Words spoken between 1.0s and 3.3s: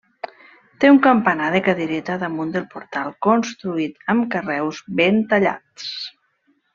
campanar de cadireta damunt del portal,